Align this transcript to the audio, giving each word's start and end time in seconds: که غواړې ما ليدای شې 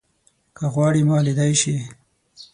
که 0.57 0.65
غواړې 0.73 1.01
ما 1.09 1.17
ليدای 1.25 1.53
شې 1.61 1.75